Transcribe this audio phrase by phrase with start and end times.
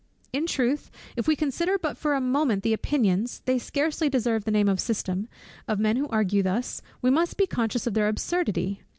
[0.33, 4.49] In truth, if we consider but for a moment the opinions (they scarcely deserve the
[4.49, 5.27] name of system)
[5.67, 8.81] of men who argue thus, we must be conscious of their absurdity.